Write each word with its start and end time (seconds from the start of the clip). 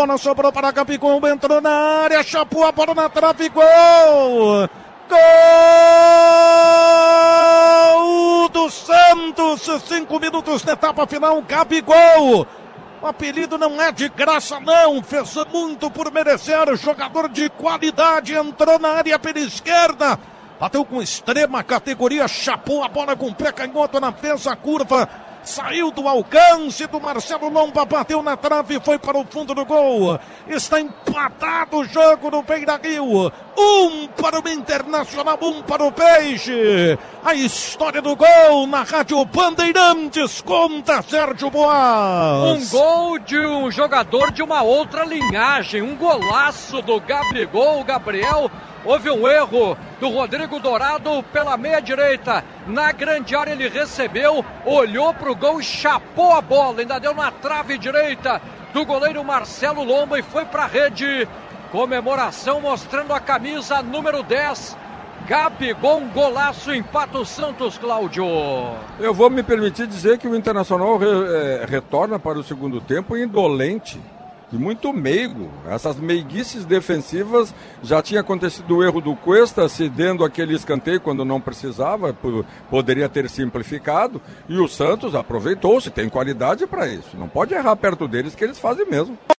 Bola 0.00 0.16
sobrou 0.16 0.50
para 0.50 0.72
Capicom, 0.72 1.20
entrou 1.28 1.60
na 1.60 1.70
área, 2.04 2.22
chapou 2.22 2.64
a 2.64 2.72
bola 2.72 2.94
na 2.94 3.10
trave, 3.10 3.50
gol! 3.50 4.66
Gol 8.40 8.48
do 8.48 8.70
Santos, 8.70 9.68
cinco 9.86 10.18
minutos 10.18 10.64
na 10.64 10.72
etapa 10.72 11.06
final, 11.06 11.42
Gabigol. 11.42 12.46
O 13.02 13.06
apelido 13.06 13.58
não 13.58 13.78
é 13.78 13.92
de 13.92 14.08
graça, 14.08 14.58
não. 14.58 15.02
Fez 15.02 15.34
muito 15.52 15.90
por 15.90 16.10
merecer. 16.10 16.74
Jogador 16.76 17.28
de 17.28 17.50
qualidade. 17.50 18.32
Entrou 18.34 18.78
na 18.78 18.92
área 18.92 19.18
pela 19.18 19.40
esquerda. 19.40 20.18
Bateu 20.58 20.82
com 20.82 21.02
extrema 21.02 21.62
categoria. 21.62 22.26
Chapou 22.26 22.82
a 22.82 22.88
bola 22.88 23.14
com 23.14 23.26
o 23.26 23.34
pé 23.34 23.52
canhoto 23.52 24.00
na 24.00 24.10
peça 24.12 24.56
curva 24.56 25.29
saiu 25.42 25.90
do 25.90 26.06
alcance 26.08 26.86
do 26.86 27.00
Marcelo 27.00 27.48
Lomba, 27.48 27.84
bateu 27.84 28.22
na 28.22 28.36
trave 28.36 28.76
e 28.76 28.80
foi 28.80 28.98
para 28.98 29.18
o 29.18 29.24
fundo 29.24 29.54
do 29.54 29.64
gol. 29.64 30.18
Está 30.48 30.80
empatado 30.80 31.78
o 31.78 31.84
jogo 31.84 32.30
no 32.30 32.42
Beira 32.42 32.80
Rio. 32.82 33.32
Um 33.56 34.06
para 34.08 34.40
o 34.40 34.48
Internacional, 34.48 35.38
um 35.42 35.62
para 35.62 35.84
o 35.84 35.92
Peixe. 35.92 36.98
A 37.24 37.34
história 37.34 38.00
do 38.00 38.16
gol 38.16 38.66
na 38.66 38.82
Rádio 38.82 39.24
Bandeirantes 39.24 40.40
conta 40.40 41.02
Sérgio 41.02 41.50
Boas. 41.50 42.62
Um 42.62 42.68
gol 42.68 43.18
de 43.18 43.38
um 43.38 43.70
jogador 43.70 44.30
de 44.30 44.42
uma 44.42 44.62
outra 44.62 45.04
linhagem, 45.04 45.82
um 45.82 45.96
golaço 45.96 46.80
do 46.82 47.00
Gabigol, 47.00 47.84
Gabriel 47.84 48.50
Houve 48.84 49.10
um 49.10 49.28
erro 49.28 49.76
do 50.00 50.08
Rodrigo 50.08 50.58
Dourado 50.58 51.22
pela 51.32 51.56
meia 51.56 51.80
direita. 51.80 52.42
Na 52.66 52.92
grande 52.92 53.36
área 53.36 53.52
ele 53.52 53.68
recebeu, 53.68 54.44
olhou 54.64 55.12
para 55.12 55.30
o 55.30 55.36
gol 55.36 55.60
e 55.60 55.64
chapou 55.64 56.32
a 56.32 56.40
bola. 56.40 56.80
Ainda 56.80 56.98
deu 56.98 57.14
na 57.14 57.30
trave 57.30 57.76
direita 57.76 58.40
do 58.72 58.84
goleiro 58.86 59.22
Marcelo 59.22 59.84
Lomba 59.84 60.18
e 60.18 60.22
foi 60.22 60.44
para 60.46 60.64
a 60.64 60.66
rede. 60.66 61.28
Comemoração 61.70 62.60
mostrando 62.60 63.12
a 63.12 63.20
camisa 63.20 63.82
número 63.82 64.22
10. 64.22 64.76
Gabigol, 65.28 65.98
um 65.98 66.08
golaço, 66.08 66.74
empata 66.74 67.18
o 67.18 67.26
Santos, 67.26 67.76
Cláudio. 67.76 68.24
Eu 68.98 69.12
vou 69.12 69.28
me 69.28 69.42
permitir 69.42 69.86
dizer 69.86 70.18
que 70.18 70.26
o 70.26 70.34
Internacional 70.34 70.96
re, 70.96 71.06
é, 71.06 71.66
retorna 71.68 72.18
para 72.18 72.38
o 72.38 72.42
segundo 72.42 72.80
tempo 72.80 73.16
indolente 73.16 74.00
e 74.52 74.56
muito 74.56 74.92
meigo. 74.92 75.48
Essas 75.68 75.96
meiguices 75.96 76.64
defensivas 76.64 77.54
já 77.82 78.02
tinha 78.02 78.20
acontecido 78.20 78.76
o 78.76 78.84
erro 78.84 79.00
do 79.00 79.14
Cuesta 79.16 79.68
cedendo 79.68 80.24
aquele 80.24 80.54
escanteio 80.54 81.00
quando 81.00 81.24
não 81.24 81.40
precisava, 81.40 82.16
poderia 82.68 83.08
ter 83.08 83.28
simplificado, 83.28 84.20
e 84.48 84.58
o 84.58 84.68
Santos 84.68 85.14
aproveitou-se, 85.14 85.90
tem 85.90 86.08
qualidade 86.08 86.66
para 86.66 86.88
isso. 86.88 87.16
Não 87.16 87.28
pode 87.28 87.54
errar 87.54 87.76
perto 87.76 88.08
deles 88.08 88.34
que 88.34 88.44
eles 88.44 88.58
fazem 88.58 88.86
mesmo. 88.88 89.16